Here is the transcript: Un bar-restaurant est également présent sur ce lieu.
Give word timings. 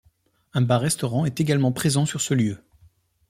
Un 0.55 0.63
bar-restaurant 0.63 1.25
est 1.25 1.39
également 1.41 1.71
présent 1.71 2.07
sur 2.07 2.21
ce 2.21 2.33
lieu. 2.33 2.57